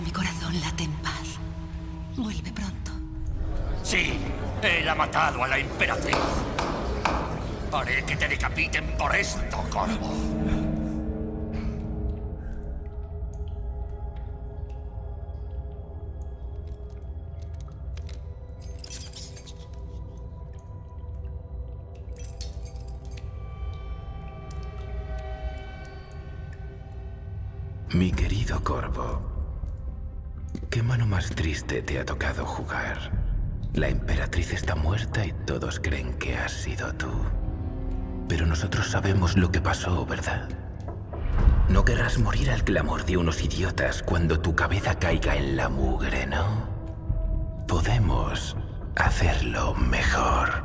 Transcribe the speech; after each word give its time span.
Ahora 0.00 0.08
mi 0.08 0.12
corazón 0.12 0.60
late 0.62 0.84
en 0.84 0.92
paz. 1.02 1.38
Vuelve 2.16 2.50
pronto. 2.52 2.90
Sí, 3.82 4.18
él 4.62 4.88
ha 4.88 4.94
matado 4.94 5.44
a 5.44 5.48
la 5.48 5.58
emperatriz. 5.58 6.16
Haré 7.70 8.02
que 8.06 8.16
te 8.16 8.26
decapiten 8.26 8.96
por 8.96 9.14
esto, 9.14 9.58
Corvo. 9.70 10.10
Mi 27.92 28.10
querido 28.12 28.62
Corvo, 28.64 29.29
¿qué 30.70 30.82
mano 30.82 31.06
más 31.06 31.30
triste 31.30 31.82
te 31.82 31.98
ha 31.98 32.04
tocado 32.04 32.44
jugar? 32.46 33.10
La 33.74 33.88
emperatriz 33.88 34.52
está 34.52 34.74
muerta 34.74 35.24
y 35.24 35.32
todos 35.46 35.80
creen 35.80 36.14
que 36.14 36.36
has 36.36 36.52
sido 36.52 36.92
tú. 36.94 37.10
Pero 38.28 38.46
nosotros 38.46 38.90
sabemos 38.90 39.36
lo 39.36 39.50
que 39.50 39.60
pasó, 39.60 40.04
¿verdad? 40.06 40.48
No 41.68 41.84
querrás 41.84 42.18
morir 42.18 42.50
al 42.50 42.64
clamor 42.64 43.04
de 43.04 43.16
unos 43.16 43.42
idiotas 43.42 44.02
cuando 44.02 44.40
tu 44.40 44.56
cabeza 44.56 44.98
caiga 44.98 45.36
en 45.36 45.56
la 45.56 45.68
mugre, 45.68 46.26
¿no? 46.26 46.68
Podemos 47.68 48.56
hacerlo 48.96 49.74
mejor. 49.74 50.64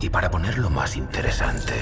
Y 0.00 0.08
para 0.08 0.30
ponerlo 0.30 0.70
más 0.70 0.96
interesante, 0.96 1.74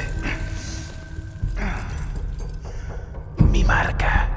mi 3.38 3.62
marca. 3.64 4.29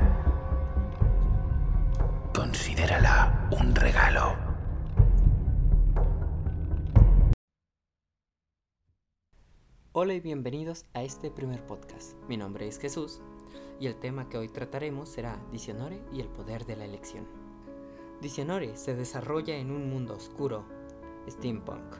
Hola 9.95 10.15
y 10.15 10.21
bienvenidos 10.21 10.87
a 10.95 11.03
este 11.03 11.29
primer 11.29 11.67
podcast. 11.67 12.17
Mi 12.27 12.35
nombre 12.35 12.67
es 12.67 12.79
Jesús 12.79 13.21
y 13.79 13.85
el 13.85 13.95
tema 13.95 14.27
que 14.27 14.39
hoy 14.39 14.49
trataremos 14.49 15.07
será 15.07 15.39
Diccionore 15.51 16.01
y 16.11 16.19
el 16.19 16.29
poder 16.29 16.65
de 16.65 16.75
la 16.75 16.85
elección. 16.85 17.27
Diccionore 18.19 18.75
se 18.75 18.95
desarrolla 18.95 19.55
en 19.55 19.69
un 19.69 19.91
mundo 19.91 20.15
oscuro, 20.15 20.65
steampunk, 21.29 21.93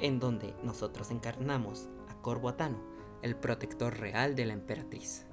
en 0.00 0.18
donde 0.18 0.56
nosotros 0.64 1.12
encarnamos 1.12 1.88
a 2.08 2.20
Corvo 2.20 2.48
Atano, 2.48 2.78
el 3.22 3.36
protector 3.36 3.96
real 3.96 4.34
de 4.34 4.46
la 4.46 4.54
emperatriz. 4.54 5.24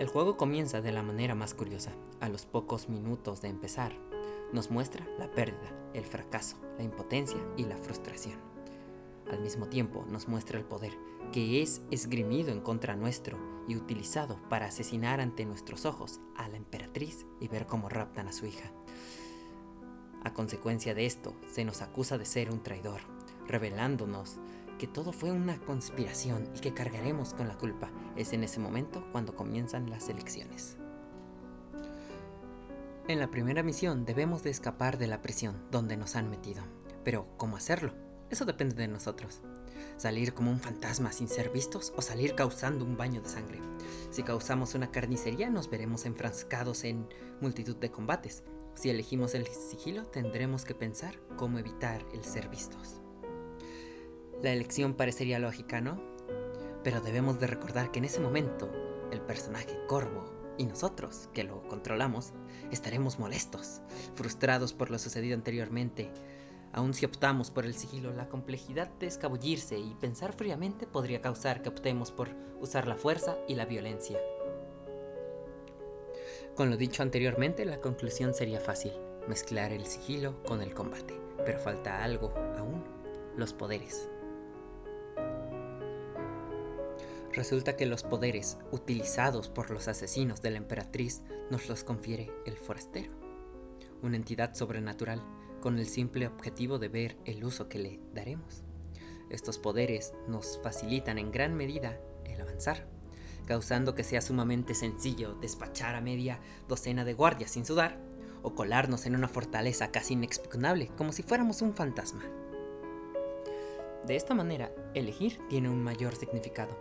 El 0.00 0.08
juego 0.08 0.36
comienza 0.36 0.80
de 0.80 0.90
la 0.90 1.04
manera 1.04 1.36
más 1.36 1.54
curiosa. 1.54 1.92
A 2.18 2.28
los 2.28 2.44
pocos 2.44 2.88
minutos 2.88 3.40
de 3.40 3.50
empezar, 3.50 3.92
nos 4.52 4.68
muestra 4.68 5.06
la 5.16 5.30
pérdida, 5.30 5.70
el 5.94 6.04
fracaso, 6.04 6.56
la 6.76 6.82
impotencia 6.82 7.38
y 7.56 7.66
la 7.66 7.76
frustración. 7.76 8.49
Al 9.30 9.40
mismo 9.40 9.68
tiempo 9.68 10.04
nos 10.10 10.28
muestra 10.28 10.58
el 10.58 10.64
poder 10.64 10.98
que 11.32 11.62
es 11.62 11.82
esgrimido 11.90 12.50
en 12.50 12.60
contra 12.60 12.96
nuestro 12.96 13.38
y 13.68 13.76
utilizado 13.76 14.40
para 14.48 14.66
asesinar 14.66 15.20
ante 15.20 15.44
nuestros 15.44 15.86
ojos 15.86 16.20
a 16.36 16.48
la 16.48 16.56
emperatriz 16.56 17.24
y 17.38 17.46
ver 17.46 17.66
cómo 17.66 17.88
raptan 17.88 18.26
a 18.26 18.32
su 18.32 18.46
hija. 18.46 18.72
A 20.24 20.34
consecuencia 20.34 20.94
de 20.94 21.06
esto, 21.06 21.34
se 21.50 21.64
nos 21.64 21.80
acusa 21.80 22.18
de 22.18 22.24
ser 22.24 22.50
un 22.50 22.62
traidor, 22.62 23.02
revelándonos 23.46 24.38
que 24.78 24.88
todo 24.88 25.12
fue 25.12 25.30
una 25.30 25.58
conspiración 25.60 26.48
y 26.56 26.60
que 26.60 26.74
cargaremos 26.74 27.32
con 27.32 27.46
la 27.46 27.56
culpa. 27.56 27.90
Es 28.16 28.32
en 28.32 28.42
ese 28.42 28.58
momento 28.58 29.06
cuando 29.12 29.36
comienzan 29.36 29.88
las 29.88 30.08
elecciones. 30.08 30.76
En 33.06 33.18
la 33.18 33.30
primera 33.30 33.62
misión 33.62 34.04
debemos 34.04 34.42
de 34.42 34.50
escapar 34.50 34.98
de 34.98 35.06
la 35.06 35.22
prisión 35.22 35.62
donde 35.70 35.96
nos 35.96 36.16
han 36.16 36.30
metido. 36.30 36.64
Pero, 37.04 37.26
¿cómo 37.36 37.56
hacerlo? 37.56 38.09
Eso 38.30 38.44
depende 38.44 38.76
de 38.76 38.88
nosotros. 38.88 39.40
Salir 39.96 40.32
como 40.32 40.50
un 40.50 40.60
fantasma 40.60 41.12
sin 41.12 41.28
ser 41.28 41.50
vistos 41.50 41.92
o 41.96 42.02
salir 42.02 42.34
causando 42.34 42.84
un 42.84 42.96
baño 42.96 43.20
de 43.20 43.28
sangre. 43.28 43.60
Si 44.10 44.22
causamos 44.22 44.74
una 44.74 44.90
carnicería 44.90 45.50
nos 45.50 45.68
veremos 45.68 46.06
enfrascados 46.06 46.84
en 46.84 47.08
multitud 47.40 47.76
de 47.76 47.90
combates. 47.90 48.44
Si 48.74 48.88
elegimos 48.88 49.34
el 49.34 49.46
sigilo 49.46 50.06
tendremos 50.06 50.64
que 50.64 50.74
pensar 50.74 51.18
cómo 51.36 51.58
evitar 51.58 52.04
el 52.14 52.24
ser 52.24 52.48
vistos. 52.48 53.00
La 54.42 54.52
elección 54.52 54.94
parecería 54.94 55.38
lógica, 55.38 55.80
¿no? 55.80 56.00
Pero 56.82 57.00
debemos 57.00 57.40
de 57.40 57.46
recordar 57.46 57.90
que 57.90 57.98
en 57.98 58.06
ese 58.06 58.20
momento 58.20 58.70
el 59.12 59.20
personaje 59.20 59.76
Corvo 59.86 60.54
y 60.56 60.64
nosotros, 60.64 61.28
que 61.34 61.44
lo 61.44 61.62
controlamos, 61.68 62.32
estaremos 62.70 63.18
molestos, 63.18 63.80
frustrados 64.14 64.72
por 64.72 64.90
lo 64.90 64.98
sucedido 64.98 65.34
anteriormente. 65.34 66.10
Aun 66.72 66.94
si 66.94 67.04
optamos 67.04 67.50
por 67.50 67.66
el 67.66 67.74
sigilo, 67.74 68.12
la 68.12 68.28
complejidad 68.28 68.88
de 69.00 69.06
escabullirse 69.06 69.78
y 69.78 69.94
pensar 69.94 70.32
fríamente 70.32 70.86
podría 70.86 71.20
causar 71.20 71.62
que 71.62 71.68
optemos 71.68 72.12
por 72.12 72.28
usar 72.60 72.86
la 72.86 72.94
fuerza 72.94 73.38
y 73.48 73.56
la 73.56 73.64
violencia. 73.64 74.18
Con 76.54 76.70
lo 76.70 76.76
dicho 76.76 77.02
anteriormente, 77.02 77.64
la 77.64 77.80
conclusión 77.80 78.34
sería 78.34 78.60
fácil, 78.60 78.92
mezclar 79.26 79.72
el 79.72 79.86
sigilo 79.86 80.42
con 80.44 80.62
el 80.62 80.74
combate. 80.74 81.18
Pero 81.44 81.58
falta 81.58 82.04
algo 82.04 82.32
aún, 82.58 82.84
los 83.36 83.52
poderes. 83.52 84.08
Resulta 87.32 87.76
que 87.76 87.86
los 87.86 88.02
poderes 88.02 88.58
utilizados 88.72 89.48
por 89.48 89.70
los 89.70 89.88
asesinos 89.88 90.42
de 90.42 90.50
la 90.50 90.58
emperatriz 90.58 91.22
nos 91.50 91.68
los 91.68 91.84
confiere 91.84 92.30
el 92.44 92.56
forastero, 92.56 93.12
una 94.02 94.16
entidad 94.16 94.54
sobrenatural 94.54 95.22
con 95.60 95.78
el 95.78 95.86
simple 95.86 96.26
objetivo 96.26 96.78
de 96.78 96.88
ver 96.88 97.16
el 97.24 97.44
uso 97.44 97.68
que 97.68 97.78
le 97.78 98.00
daremos. 98.14 98.62
Estos 99.28 99.58
poderes 99.58 100.12
nos 100.26 100.58
facilitan 100.62 101.18
en 101.18 101.30
gran 101.30 101.54
medida 101.54 102.00
el 102.24 102.40
avanzar, 102.40 102.86
causando 103.46 103.94
que 103.94 104.04
sea 104.04 104.20
sumamente 104.20 104.74
sencillo 104.74 105.34
despachar 105.34 105.94
a 105.94 106.00
media 106.00 106.40
docena 106.68 107.04
de 107.04 107.14
guardias 107.14 107.52
sin 107.52 107.64
sudar 107.64 107.98
o 108.42 108.54
colarnos 108.54 109.06
en 109.06 109.14
una 109.14 109.28
fortaleza 109.28 109.90
casi 109.90 110.14
inexpugnable 110.14 110.88
como 110.96 111.12
si 111.12 111.22
fuéramos 111.22 111.62
un 111.62 111.74
fantasma. 111.74 112.24
De 114.06 114.16
esta 114.16 114.34
manera, 114.34 114.72
elegir 114.94 115.38
tiene 115.48 115.68
un 115.68 115.84
mayor 115.84 116.16
significado. 116.16 116.76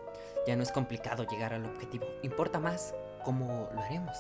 Ya 0.48 0.56
no 0.56 0.64
es 0.64 0.72
complicado 0.72 1.28
llegar 1.28 1.54
al 1.54 1.66
objetivo, 1.66 2.06
importa 2.24 2.60
más 2.60 2.96
cómo 3.26 3.70
lo 3.74 3.82
haremos, 3.82 4.18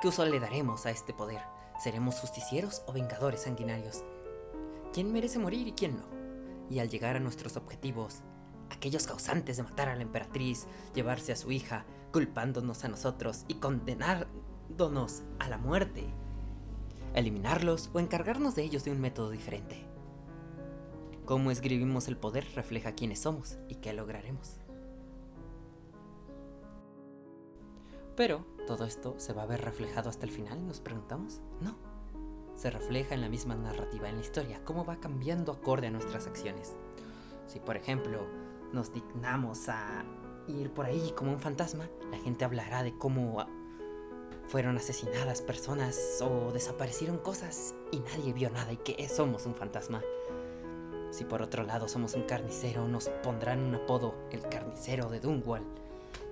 qué 0.00 0.08
uso 0.08 0.24
le 0.24 0.40
daremos 0.40 0.86
a 0.86 0.90
este 0.90 1.12
poder. 1.12 1.42
¿Seremos 1.78 2.18
justicieros 2.18 2.82
o 2.86 2.92
vengadores 2.92 3.42
sanguinarios? 3.42 4.02
¿Quién 4.92 5.12
merece 5.12 5.38
morir 5.38 5.68
y 5.68 5.72
quién 5.72 5.96
no? 5.96 6.04
Y 6.68 6.80
al 6.80 6.90
llegar 6.90 7.14
a 7.14 7.20
nuestros 7.20 7.56
objetivos, 7.56 8.22
aquellos 8.70 9.06
causantes 9.06 9.56
de 9.56 9.62
matar 9.62 9.88
a 9.88 9.94
la 9.94 10.02
emperatriz, 10.02 10.66
llevarse 10.94 11.32
a 11.32 11.36
su 11.36 11.52
hija, 11.52 11.86
culpándonos 12.12 12.84
a 12.84 12.88
nosotros 12.88 13.44
y 13.46 13.54
condenándonos 13.54 15.22
a 15.38 15.48
la 15.48 15.58
muerte, 15.58 16.04
eliminarlos 17.14 17.90
o 17.92 18.00
encargarnos 18.00 18.56
de 18.56 18.64
ellos 18.64 18.84
de 18.84 18.90
un 18.90 19.00
método 19.00 19.30
diferente. 19.30 19.86
Cómo 21.26 21.50
escribimos 21.52 22.08
el 22.08 22.16
poder 22.16 22.44
refleja 22.54 22.92
quiénes 22.92 23.20
somos 23.20 23.58
y 23.68 23.76
qué 23.76 23.92
lograremos. 23.92 24.56
Pero, 28.16 28.44
¿todo 28.68 28.84
esto 28.84 29.14
se 29.16 29.32
va 29.32 29.44
a 29.44 29.46
ver 29.46 29.62
reflejado 29.62 30.10
hasta 30.10 30.26
el 30.26 30.30
final? 30.30 30.66
Nos 30.66 30.80
preguntamos. 30.80 31.40
No. 31.62 31.74
Se 32.54 32.70
refleja 32.70 33.14
en 33.14 33.22
la 33.22 33.30
misma 33.30 33.54
narrativa 33.54 34.10
en 34.10 34.16
la 34.16 34.20
historia, 34.20 34.62
cómo 34.62 34.84
va 34.84 35.00
cambiando 35.00 35.52
acorde 35.52 35.86
a 35.86 35.90
nuestras 35.90 36.26
acciones. 36.26 36.76
Si, 37.46 37.60
por 37.60 37.78
ejemplo, 37.78 38.26
nos 38.74 38.92
dignamos 38.92 39.70
a 39.70 40.04
ir 40.48 40.70
por 40.70 40.84
ahí 40.84 41.14
como 41.16 41.32
un 41.32 41.40
fantasma, 41.40 41.88
la 42.10 42.18
gente 42.18 42.44
hablará 42.44 42.82
de 42.82 42.94
cómo 42.98 43.46
fueron 44.48 44.76
asesinadas 44.76 45.40
personas 45.40 46.20
o 46.20 46.52
desaparecieron 46.52 47.16
cosas 47.16 47.74
y 47.90 48.00
nadie 48.00 48.34
vio 48.34 48.50
nada 48.50 48.70
y 48.70 48.76
que 48.76 49.08
somos 49.08 49.46
un 49.46 49.54
fantasma. 49.54 50.02
Si 51.10 51.24
por 51.24 51.40
otro 51.40 51.62
lado 51.62 51.88
somos 51.88 52.12
un 52.12 52.24
carnicero, 52.24 52.86
nos 52.86 53.08
pondrán 53.22 53.60
un 53.60 53.76
apodo, 53.76 54.14
el 54.30 54.42
carnicero 54.42 55.08
de 55.08 55.20
Dunwall. 55.20 55.64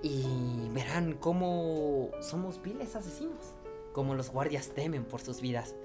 Y 0.01 0.69
verán 0.69 1.13
cómo 1.13 2.11
somos 2.21 2.61
viles 2.61 2.95
asesinos, 2.95 3.53
cómo 3.93 4.13
los 4.13 4.29
guardias 4.29 4.69
temen 4.69 5.05
por 5.05 5.21
sus 5.21 5.41
vidas. 5.41 5.75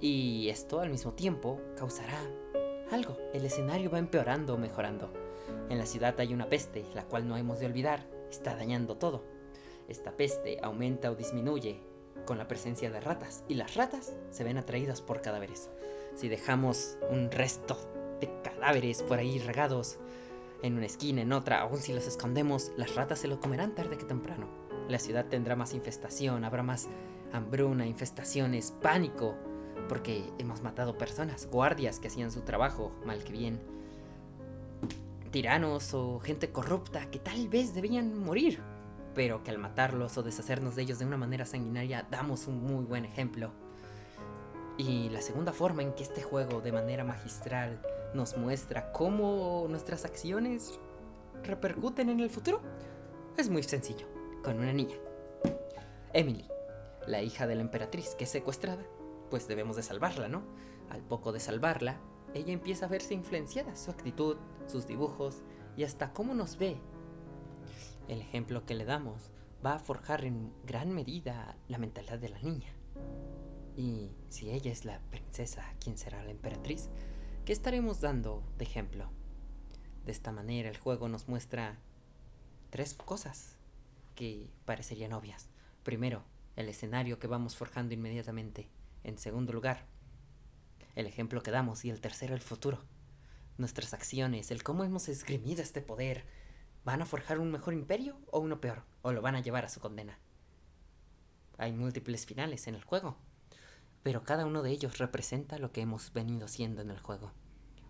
Y 0.00 0.48
esto 0.48 0.80
al 0.80 0.90
mismo 0.90 1.12
tiempo 1.12 1.60
causará 1.76 2.20
algo. 2.90 3.16
El 3.32 3.44
escenario 3.44 3.90
va 3.90 3.98
empeorando 3.98 4.54
o 4.54 4.58
mejorando. 4.58 5.12
En 5.68 5.78
la 5.78 5.86
ciudad 5.86 6.18
hay 6.20 6.32
una 6.32 6.48
peste, 6.48 6.84
la 6.94 7.04
cual 7.04 7.26
no 7.26 7.36
hemos 7.36 7.58
de 7.58 7.66
olvidar, 7.66 8.06
está 8.30 8.54
dañando 8.54 8.96
todo. 8.96 9.24
Esta 9.88 10.12
peste 10.12 10.58
aumenta 10.62 11.10
o 11.10 11.14
disminuye 11.14 11.80
con 12.26 12.38
la 12.38 12.48
presencia 12.48 12.90
de 12.90 13.00
ratas, 13.00 13.44
y 13.48 13.54
las 13.54 13.74
ratas 13.74 14.12
se 14.30 14.44
ven 14.44 14.56
atraídas 14.56 15.02
por 15.02 15.20
cadáveres. 15.20 15.70
Si 16.14 16.28
dejamos 16.28 16.96
un 17.10 17.30
resto 17.30 17.76
de 18.20 18.30
cadáveres 18.42 19.02
por 19.02 19.18
ahí 19.18 19.38
regados 19.38 19.98
en 20.64 20.78
una 20.78 20.86
esquina, 20.86 21.20
en 21.20 21.32
otra, 21.34 21.60
aun 21.60 21.76
si 21.76 21.92
los 21.92 22.06
escondemos, 22.06 22.72
las 22.78 22.94
ratas 22.94 23.18
se 23.18 23.28
lo 23.28 23.38
comerán 23.38 23.74
tarde 23.74 23.98
que 23.98 24.06
temprano. 24.06 24.48
La 24.88 24.98
ciudad 24.98 25.26
tendrá 25.26 25.56
más 25.56 25.74
infestación, 25.74 26.42
habrá 26.42 26.62
más 26.62 26.88
hambruna, 27.34 27.86
infestaciones, 27.86 28.72
pánico, 28.80 29.34
porque 29.90 30.24
hemos 30.38 30.62
matado 30.62 30.96
personas, 30.96 31.48
guardias 31.50 32.00
que 32.00 32.08
hacían 32.08 32.32
su 32.32 32.40
trabajo, 32.40 32.92
mal 33.04 33.22
que 33.24 33.32
bien, 33.32 33.60
tiranos 35.30 35.92
o 35.92 36.18
gente 36.20 36.50
corrupta 36.50 37.10
que 37.10 37.18
tal 37.18 37.46
vez 37.48 37.74
debían 37.74 38.18
morir, 38.18 38.62
pero 39.14 39.44
que 39.44 39.50
al 39.50 39.58
matarlos 39.58 40.16
o 40.16 40.22
deshacernos 40.22 40.76
de 40.76 40.82
ellos 40.82 40.98
de 40.98 41.04
una 41.04 41.18
manera 41.18 41.44
sanguinaria 41.44 42.06
damos 42.10 42.46
un 42.46 42.64
muy 42.64 42.86
buen 42.86 43.04
ejemplo. 43.04 43.50
Y 44.78 45.10
la 45.10 45.20
segunda 45.20 45.52
forma 45.52 45.82
en 45.82 45.92
que 45.92 46.04
este 46.04 46.22
juego 46.22 46.62
de 46.62 46.72
manera 46.72 47.04
magistral 47.04 47.82
nos 48.14 48.36
muestra 48.36 48.92
cómo 48.92 49.66
nuestras 49.68 50.04
acciones 50.04 50.78
repercuten 51.42 52.08
en 52.08 52.20
el 52.20 52.30
futuro 52.30 52.60
es 53.36 53.50
muy 53.50 53.62
sencillo, 53.62 54.06
con 54.42 54.58
una 54.58 54.72
niña. 54.72 54.96
Emily, 56.12 56.48
la 57.06 57.22
hija 57.22 57.46
de 57.46 57.56
la 57.56 57.62
emperatriz 57.62 58.14
que 58.14 58.24
es 58.24 58.30
secuestrada, 58.30 58.84
pues 59.30 59.48
debemos 59.48 59.76
de 59.76 59.82
salvarla, 59.82 60.28
¿no? 60.28 60.42
Al 60.90 61.02
poco 61.02 61.32
de 61.32 61.40
salvarla, 61.40 61.98
ella 62.34 62.52
empieza 62.52 62.86
a 62.86 62.88
verse 62.88 63.14
influenciada, 63.14 63.74
su 63.76 63.90
actitud, 63.90 64.36
sus 64.66 64.86
dibujos 64.86 65.42
y 65.76 65.84
hasta 65.84 66.12
cómo 66.12 66.34
nos 66.34 66.56
ve. 66.56 66.76
El 68.08 68.20
ejemplo 68.20 68.64
que 68.64 68.74
le 68.74 68.84
damos 68.84 69.32
va 69.64 69.74
a 69.74 69.78
forjar 69.78 70.24
en 70.24 70.52
gran 70.64 70.92
medida 70.92 71.56
la 71.68 71.78
mentalidad 71.78 72.18
de 72.18 72.28
la 72.28 72.38
niña. 72.40 72.72
Y 73.76 74.12
si 74.28 74.50
ella 74.50 74.70
es 74.70 74.84
la 74.84 75.00
princesa, 75.10 75.64
¿quién 75.80 75.98
será 75.98 76.22
la 76.22 76.30
emperatriz? 76.30 76.90
¿Qué 77.44 77.52
estaremos 77.52 78.00
dando 78.00 78.42
de 78.56 78.64
ejemplo? 78.64 79.10
De 80.06 80.12
esta 80.12 80.32
manera 80.32 80.70
el 80.70 80.78
juego 80.78 81.10
nos 81.10 81.28
muestra 81.28 81.76
tres 82.70 82.94
cosas 82.94 83.58
que 84.14 84.48
parecerían 84.64 85.12
obvias. 85.12 85.50
Primero, 85.82 86.24
el 86.56 86.70
escenario 86.70 87.18
que 87.18 87.26
vamos 87.26 87.54
forjando 87.54 87.92
inmediatamente. 87.92 88.70
En 89.02 89.18
segundo 89.18 89.52
lugar, 89.52 89.84
el 90.94 91.06
ejemplo 91.06 91.42
que 91.42 91.50
damos. 91.50 91.84
Y 91.84 91.90
el 91.90 92.00
tercero, 92.00 92.34
el 92.34 92.40
futuro. 92.40 92.82
Nuestras 93.58 93.92
acciones, 93.92 94.50
el 94.50 94.62
cómo 94.62 94.82
hemos 94.82 95.10
esgrimido 95.10 95.60
este 95.60 95.82
poder, 95.82 96.24
¿van 96.82 97.02
a 97.02 97.06
forjar 97.06 97.40
un 97.40 97.50
mejor 97.50 97.74
imperio 97.74 98.16
o 98.30 98.38
uno 98.38 98.58
peor? 98.62 98.84
¿O 99.02 99.12
lo 99.12 99.20
van 99.20 99.34
a 99.34 99.42
llevar 99.42 99.66
a 99.66 99.68
su 99.68 99.80
condena? 99.80 100.18
Hay 101.58 101.72
múltiples 101.72 102.24
finales 102.24 102.66
en 102.68 102.74
el 102.74 102.84
juego 102.84 103.18
pero 104.04 104.22
cada 104.22 104.44
uno 104.44 104.62
de 104.62 104.70
ellos 104.70 104.98
representa 104.98 105.58
lo 105.58 105.72
que 105.72 105.80
hemos 105.80 106.12
venido 106.12 106.46
siendo 106.46 106.82
en 106.82 106.90
el 106.90 107.00
juego. 107.00 107.32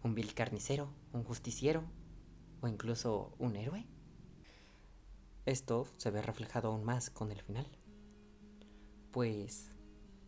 Un 0.04 0.14
vil 0.14 0.32
carnicero, 0.32 0.88
un 1.12 1.24
justiciero 1.24 1.82
o 2.60 2.68
incluso 2.68 3.34
un 3.40 3.56
héroe. 3.56 3.84
Esto 5.44 5.88
se 5.96 6.12
ve 6.12 6.22
reflejado 6.22 6.68
aún 6.68 6.84
más 6.84 7.10
con 7.10 7.32
el 7.32 7.42
final. 7.42 7.66
Pues 9.10 9.72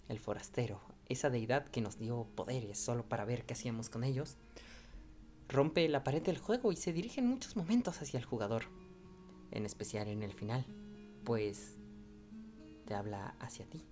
el 0.09 0.19
forastero, 0.19 0.81
esa 1.09 1.31
deidad 1.31 1.69
que 1.69 1.81
nos 1.81 1.99
dio 1.99 2.27
poderes 2.35 2.79
solo 2.81 3.09
para 3.09 3.25
ver 3.25 3.47
qué 3.47 3.55
hacíamos 3.55 3.89
con 3.89 4.03
ellos, 4.03 4.39
rompe 5.49 5.89
la 5.89 6.03
pared 6.03 6.23
del 6.23 6.39
juego 6.39 6.73
y 6.73 6.77
se 6.77 6.93
dirige 6.93 7.21
en 7.21 7.29
muchos 7.29 7.55
momentos 7.55 8.03
hacia 8.03 8.19
el 8.19 8.25
jugador, 8.25 8.65
en 9.53 9.65
especial 9.65 10.09
en 10.09 10.25
el 10.25 10.33
final, 10.33 10.67
pues 11.23 11.77
te 12.87 12.95
habla 12.95 13.37
hacia 13.39 13.67
ti. 13.67 13.85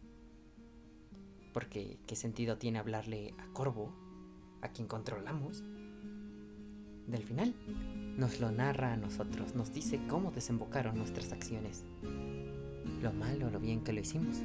Porque 1.54 1.98
¿qué 2.08 2.16
sentido 2.16 2.58
tiene 2.58 2.80
hablarle 2.80 3.32
a 3.38 3.46
Corvo, 3.52 3.94
a 4.60 4.68
quien 4.68 4.88
controlamos? 4.88 5.62
Del 7.06 7.22
final, 7.22 7.54
nos 8.18 8.40
lo 8.40 8.50
narra 8.50 8.92
a 8.92 8.96
nosotros, 8.96 9.54
nos 9.54 9.72
dice 9.72 10.00
cómo 10.08 10.32
desembocaron 10.32 10.98
nuestras 10.98 11.32
acciones. 11.32 11.84
Lo 13.00 13.12
malo 13.12 13.46
o 13.46 13.50
lo 13.50 13.60
bien 13.60 13.84
que 13.84 13.92
lo 13.92 14.00
hicimos. 14.00 14.42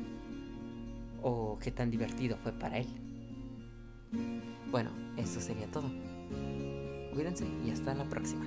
O 1.24 1.58
qué 1.60 1.72
tan 1.72 1.90
divertido 1.90 2.38
fue 2.44 2.52
para 2.52 2.78
él. 2.78 2.88
Bueno, 4.70 4.92
eso 5.18 5.42
sería 5.42 5.66
todo. 5.72 5.90
Cuídense 7.14 7.48
y 7.66 7.72
hasta 7.72 7.96
la 7.96 8.08
próxima. 8.08 8.46